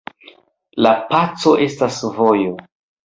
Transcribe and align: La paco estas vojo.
La 0.85 0.93
paco 1.13 1.53
estas 1.69 1.99
vojo. 2.17 2.55